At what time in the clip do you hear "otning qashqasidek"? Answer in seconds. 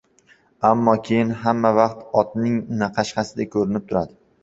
2.25-3.57